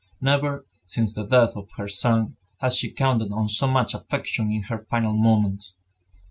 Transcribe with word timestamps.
Never, 0.19 0.65
since 0.87 1.13
the 1.13 1.23
death 1.23 1.55
of 1.55 1.69
her 1.77 1.87
son, 1.87 2.35
had 2.57 2.73
she 2.73 2.89
counted 2.89 3.31
on 3.31 3.49
so 3.49 3.67
much 3.67 3.93
affection 3.93 4.49
in 4.51 4.63
her 4.63 4.83
final 4.89 5.13
moments. 5.13 5.75